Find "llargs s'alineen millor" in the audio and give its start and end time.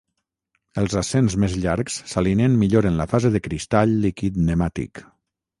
1.65-2.89